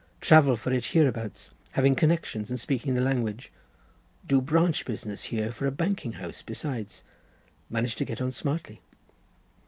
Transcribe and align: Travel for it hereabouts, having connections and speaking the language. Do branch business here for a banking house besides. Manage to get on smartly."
Travel 0.19 0.55
for 0.55 0.73
it 0.73 0.83
hereabouts, 0.83 1.51
having 1.73 1.93
connections 1.93 2.49
and 2.49 2.59
speaking 2.59 2.95
the 2.95 3.01
language. 3.01 3.51
Do 4.25 4.41
branch 4.41 4.83
business 4.83 5.25
here 5.25 5.51
for 5.51 5.67
a 5.67 5.71
banking 5.71 6.13
house 6.13 6.41
besides. 6.41 7.03
Manage 7.69 7.97
to 7.97 8.05
get 8.05 8.19
on 8.19 8.31
smartly." 8.31 8.81